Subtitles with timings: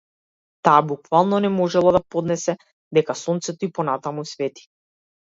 [0.67, 2.55] Таа буквално не можела да поднесе
[2.99, 4.65] дека сонцето и понатаму свети.